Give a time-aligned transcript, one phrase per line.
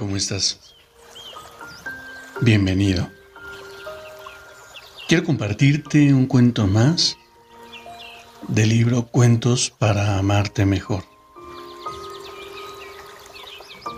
[0.00, 0.58] ¿Cómo estás?
[2.40, 3.10] Bienvenido.
[5.06, 7.18] Quiero compartirte un cuento más
[8.48, 11.04] del libro Cuentos para amarte mejor.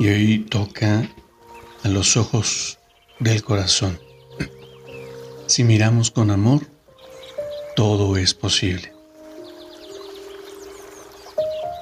[0.00, 1.08] Y hoy toca
[1.84, 2.80] a los ojos
[3.20, 4.00] del corazón.
[5.46, 6.66] Si miramos con amor,
[7.76, 8.92] todo es posible.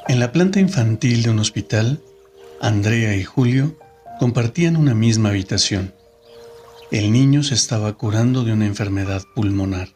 [0.09, 2.03] En la planta infantil de un hospital,
[2.61, 3.78] Andrea y Julio
[4.20, 5.94] compartían una misma habitación.
[6.90, 9.88] El niño se estaba curando de una enfermedad pulmonar.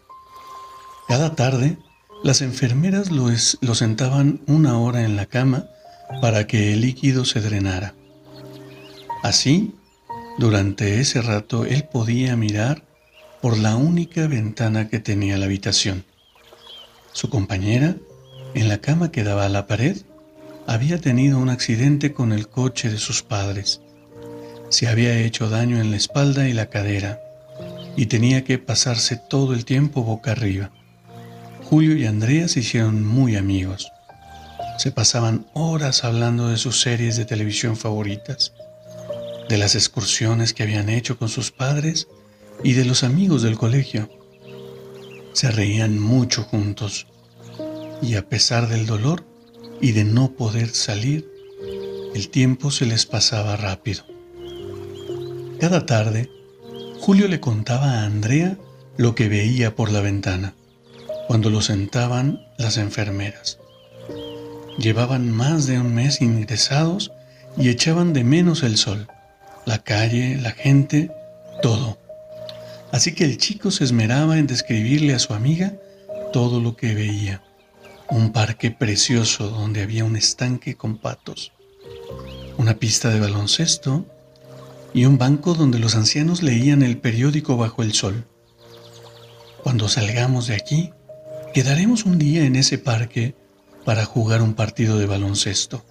[1.06, 1.76] Cada tarde,
[2.22, 3.28] las enfermeras lo,
[3.74, 5.66] sentaban una hora en la cama
[6.22, 7.92] para que el líquido se drenara.
[9.22, 9.74] Así,
[10.38, 12.82] durante ese rato él podía mirar
[13.42, 16.06] por la única ventana que tenía la habitación.
[17.12, 17.96] Su compañera,
[18.54, 19.98] en la cama que daba a la pared,
[20.66, 23.82] había tenido un accidente con el coche de sus padres
[24.70, 27.20] se había hecho daño en la espalda y la cadera
[27.96, 30.70] y tenía que pasarse todo el tiempo boca arriba.
[31.62, 33.90] Julio y Andrea se hicieron muy amigos.
[34.78, 38.52] Se pasaban horas hablando de sus series de televisión favoritas,
[39.48, 42.08] de las excursiones que habían hecho con sus padres
[42.62, 44.08] y de los amigos del colegio.
[45.32, 47.06] Se reían mucho juntos
[48.02, 49.24] y a pesar del dolor
[49.80, 51.28] y de no poder salir,
[52.14, 54.13] el tiempo se les pasaba rápido.
[55.64, 56.28] Cada tarde,
[57.00, 58.58] Julio le contaba a Andrea
[58.98, 60.52] lo que veía por la ventana,
[61.26, 63.58] cuando lo sentaban las enfermeras.
[64.76, 67.12] Llevaban más de un mes ingresados
[67.56, 69.08] y echaban de menos el sol,
[69.64, 71.10] la calle, la gente,
[71.62, 71.96] todo.
[72.92, 75.72] Así que el chico se esmeraba en describirle a su amiga
[76.30, 77.42] todo lo que veía.
[78.10, 81.52] Un parque precioso donde había un estanque con patos,
[82.58, 84.04] una pista de baloncesto
[84.94, 88.26] y un banco donde los ancianos leían el periódico bajo el sol.
[89.62, 90.92] Cuando salgamos de aquí,
[91.52, 93.34] quedaremos un día en ese parque
[93.84, 95.84] para jugar un partido de baloncesto,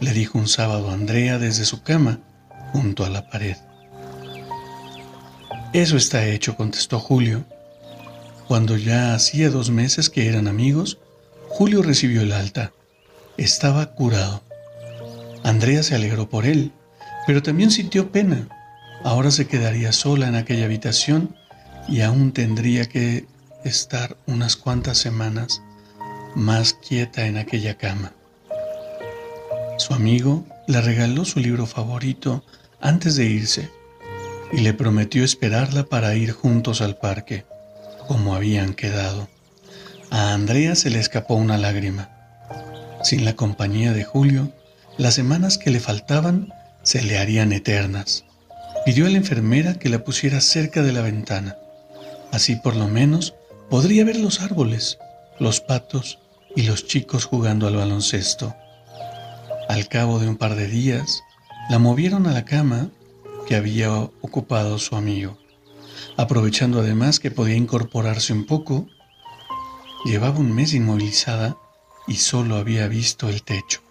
[0.00, 2.20] le dijo un sábado a Andrea desde su cama
[2.72, 3.56] junto a la pared.
[5.72, 7.44] Eso está hecho, contestó Julio.
[8.46, 10.98] Cuando ya hacía dos meses que eran amigos,
[11.48, 12.72] Julio recibió el alta.
[13.38, 14.42] Estaba curado.
[15.42, 16.72] Andrea se alegró por él
[17.26, 18.48] pero también sintió pena.
[19.04, 21.36] Ahora se quedaría sola en aquella habitación
[21.88, 23.26] y aún tendría que
[23.64, 25.60] estar unas cuantas semanas
[26.34, 28.12] más quieta en aquella cama.
[29.78, 32.44] Su amigo le regaló su libro favorito
[32.80, 33.70] antes de irse
[34.52, 37.44] y le prometió esperarla para ir juntos al parque,
[38.06, 39.28] como habían quedado.
[40.10, 42.10] A Andrea se le escapó una lágrima.
[43.02, 44.52] Sin la compañía de Julio,
[44.98, 46.52] las semanas que le faltaban
[46.86, 48.24] se le harían eternas.
[48.84, 51.56] Pidió a la enfermera que la pusiera cerca de la ventana.
[52.30, 53.34] Así por lo menos
[53.68, 54.96] podría ver los árboles,
[55.40, 56.20] los patos
[56.54, 58.54] y los chicos jugando al baloncesto.
[59.68, 61.24] Al cabo de un par de días,
[61.68, 62.88] la movieron a la cama
[63.48, 65.38] que había ocupado su amigo.
[66.16, 68.86] Aprovechando además que podía incorporarse un poco,
[70.04, 71.56] llevaba un mes inmovilizada
[72.06, 73.85] y solo había visto el techo.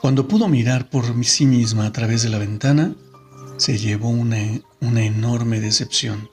[0.00, 2.94] Cuando pudo mirar por sí misma a través de la ventana,
[3.58, 4.38] se llevó una,
[4.80, 6.30] enorme decepción.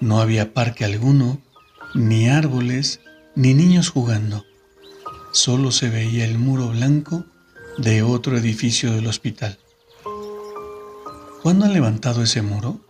[0.00, 1.40] No había parque alguno,
[1.94, 2.98] ni árboles,
[3.36, 4.44] ni niños jugando.
[5.32, 7.24] Solo se veía el muro blanco
[7.78, 9.58] de otro edificio del hospital.
[11.44, 12.80] ¿Cuándo han levantado ese muro?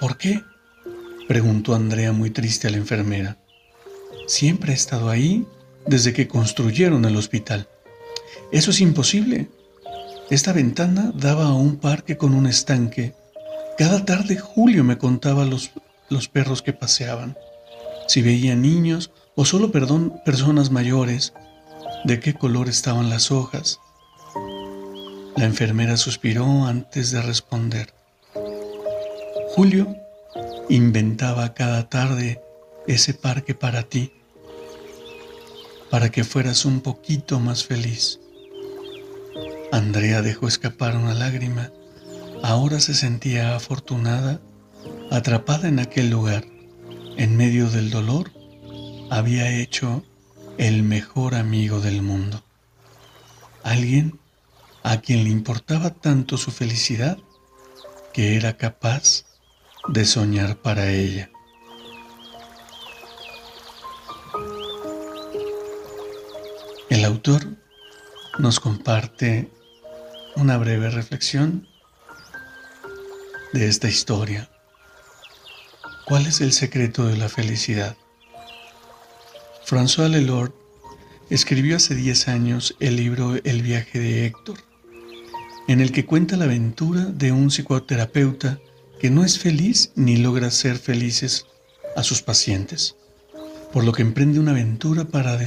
[0.00, 0.42] ¿Por qué?
[1.28, 3.36] preguntó Andrea muy triste a la enfermera.
[4.26, 5.46] Siempre ha estado ahí
[5.86, 7.68] desde que construyeron el hospital.
[8.50, 9.48] Eso es imposible.
[10.30, 13.14] Esta ventana daba a un parque con un estanque.
[13.78, 15.70] Cada tarde Julio me contaba los,
[16.08, 17.36] los perros que paseaban,
[18.08, 21.32] si veía niños o solo perdón, personas mayores,
[22.04, 23.80] de qué color estaban las hojas.
[25.36, 27.94] La enfermera suspiró antes de responder.
[29.54, 29.96] Julio
[30.68, 32.40] inventaba cada tarde
[32.86, 34.12] ese parque para ti.
[35.90, 38.18] para que fueras un poquito más feliz.
[39.72, 41.70] Andrea dejó escapar una lágrima.
[42.42, 44.42] Ahora se sentía afortunada,
[45.10, 46.44] atrapada en aquel lugar,
[47.16, 48.30] en medio del dolor,
[49.10, 50.04] había hecho
[50.58, 52.44] el mejor amigo del mundo.
[53.62, 54.20] Alguien
[54.82, 57.16] a quien le importaba tanto su felicidad
[58.12, 59.24] que era capaz
[59.88, 61.30] de soñar para ella.
[66.90, 67.56] El autor
[68.38, 69.50] nos comparte
[70.36, 71.68] una breve reflexión
[73.52, 74.48] de esta historia.
[76.06, 77.96] ¿Cuál es el secreto de la felicidad?
[79.66, 80.52] François Lelord
[81.30, 84.58] escribió hace 10 años el libro El viaje de Héctor,
[85.68, 88.58] en el que cuenta la aventura de un psicoterapeuta
[89.00, 91.46] que no es feliz ni logra ser felices
[91.96, 92.96] a sus pacientes,
[93.72, 95.38] por lo que emprende una aventura para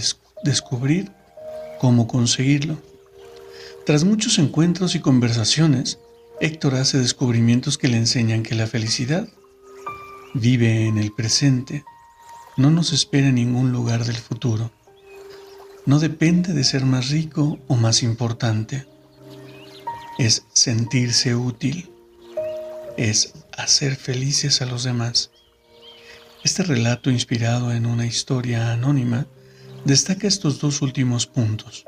[0.44, 1.12] descubrir
[1.80, 2.78] cómo conseguirlo.
[3.86, 6.00] Tras muchos encuentros y conversaciones,
[6.42, 9.30] Héctor hace descubrimientos que le enseñan que la felicidad
[10.34, 11.86] vive en el presente,
[12.58, 14.72] no nos espera en ningún lugar del futuro.
[15.86, 18.88] No depende de ser más rico o más importante.
[20.18, 21.92] Es sentirse útil.
[22.98, 25.30] Es hacer felices a los demás.
[26.44, 29.28] Este relato inspirado en una historia anónima
[29.84, 31.86] destaca estos dos últimos puntos.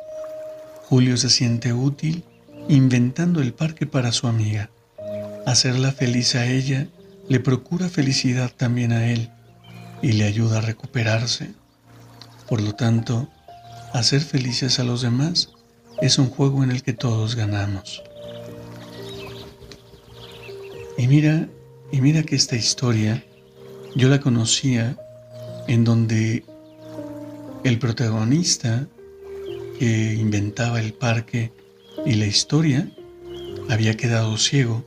[0.90, 2.24] Julio se siente útil
[2.70, 4.70] inventando el parque para su amiga.
[5.46, 6.88] Hacerla feliz a ella
[7.28, 9.30] le procura felicidad también a él
[10.02, 11.52] y le ayuda a recuperarse.
[12.48, 13.28] Por lo tanto,
[13.92, 15.50] hacer felices a los demás
[16.02, 18.02] es un juego en el que todos ganamos.
[20.98, 21.50] Y mira,
[21.92, 23.26] y mira que esta historia
[23.94, 24.96] yo la conocía
[25.68, 26.46] en donde
[27.66, 28.88] el protagonista
[29.80, 31.52] que inventaba el parque
[32.06, 32.90] y la historia
[33.70, 34.86] había quedado ciego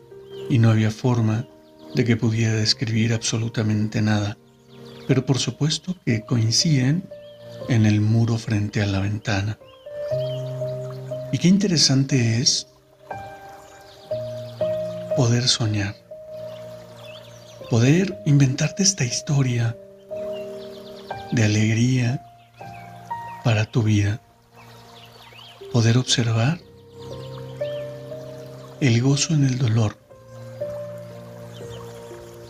[0.48, 1.46] y no había forma
[1.94, 4.38] de que pudiera describir absolutamente nada,
[5.06, 7.08] pero por supuesto que coinciden
[7.68, 9.58] en el muro frente a la ventana.
[11.32, 12.66] Y qué interesante es
[15.16, 15.94] poder soñar,
[17.68, 19.76] poder inventarte esta historia
[21.32, 22.24] de alegría,
[23.44, 24.20] para tu vida.
[25.72, 26.60] Poder observar
[28.80, 29.96] el gozo en el dolor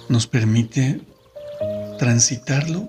[0.08, 1.00] nos permite
[1.99, 2.88] transitarlo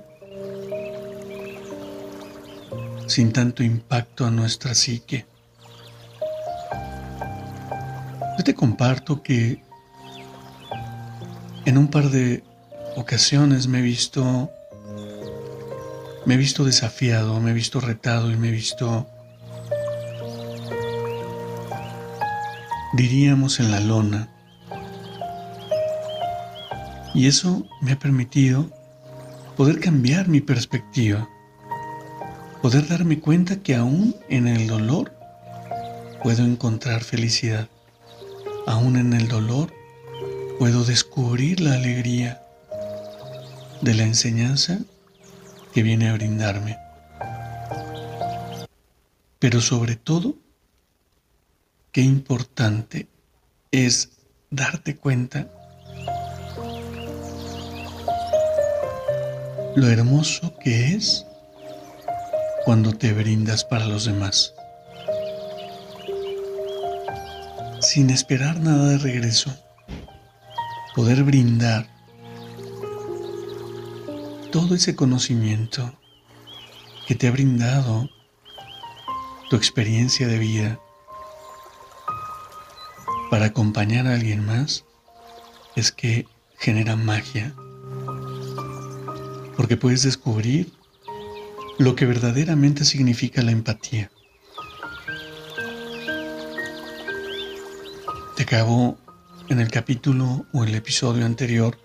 [3.08, 5.26] sin tanto impacto a nuestra psique.
[8.38, 9.62] Yo te comparto que
[11.66, 12.44] en un par de
[12.96, 14.50] ocasiones me he visto
[16.26, 19.08] me he visto desafiado, me he visto retado y me he visto,
[22.94, 24.30] diríamos, en la lona.
[27.14, 28.70] Y eso me ha permitido
[29.58, 31.30] poder cambiar mi perspectiva,
[32.62, 35.14] poder darme cuenta que aún en el dolor
[36.24, 37.68] puedo encontrar felicidad,
[38.66, 39.74] aún en el dolor
[40.60, 42.42] puedo descubrir la alegría
[43.82, 44.80] de la enseñanza
[45.74, 46.78] que viene a brindarme.
[49.40, 50.36] Pero sobre todo,
[51.92, 53.08] qué importante
[53.72, 54.12] es
[54.50, 55.48] darte cuenta
[59.76, 61.26] lo hermoso que es
[62.64, 64.54] cuando te brindas para los demás,
[67.82, 69.54] sin esperar nada de regreso,
[70.96, 71.88] poder brindar
[74.52, 75.94] todo ese conocimiento
[77.08, 78.10] que te ha brindado
[79.50, 80.80] tu experiencia de vida
[83.32, 84.86] para acompañar a alguien más
[85.76, 86.28] es que
[86.60, 87.56] genera magia.
[89.58, 90.72] Porque puedes descubrir
[91.80, 94.12] lo que verdaderamente significa la empatía.
[98.36, 99.00] Te acabo
[99.50, 101.76] en el capítulo o el episodio anterior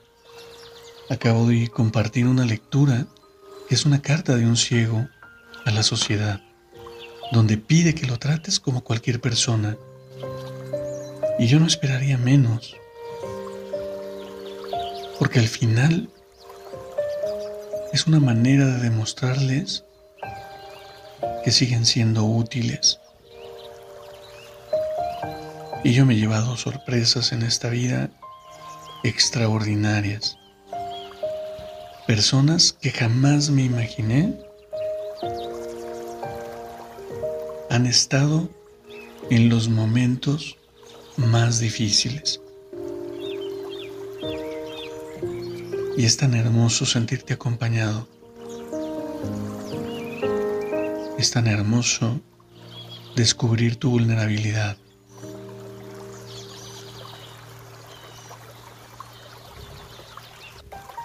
[1.08, 3.06] Acabo de compartir una lectura
[3.68, 5.08] que es una carta de un ciego
[5.64, 6.42] a la sociedad,
[7.30, 9.76] donde pide que lo trates como cualquier persona.
[11.38, 12.76] Y yo no esperaría menos,
[15.18, 16.08] porque al final
[17.92, 19.84] es una manera de demostrarles
[21.44, 23.00] que siguen siendo útiles.
[25.84, 28.10] Y yo me he llevado sorpresas en esta vida
[29.04, 30.36] extraordinarias
[32.06, 34.32] personas que jamás me imaginé
[37.68, 38.48] han estado
[39.28, 40.56] en los momentos
[41.16, 42.40] más difíciles.
[45.96, 48.06] Y es tan hermoso sentirte acompañado.
[51.18, 52.20] Es tan hermoso
[53.14, 54.76] descubrir tu vulnerabilidad.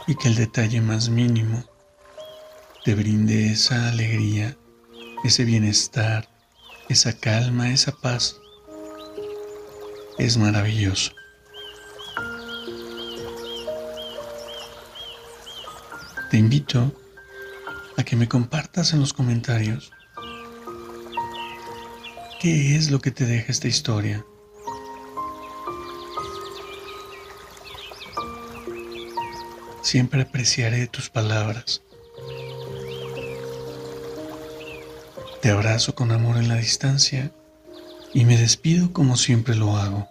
[0.08, 1.64] Y que el detalle más mínimo
[2.84, 4.58] te brinde esa alegría,
[5.24, 6.28] ese bienestar,
[6.90, 8.41] esa calma, esa paz.
[10.22, 11.14] Es maravilloso.
[16.30, 16.94] Te invito
[17.98, 19.92] a que me compartas en los comentarios
[22.40, 24.24] qué es lo que te deja esta historia.
[29.82, 31.82] Siempre apreciaré tus palabras.
[35.42, 37.32] Te abrazo con amor en la distancia
[38.14, 40.11] y me despido como siempre lo hago.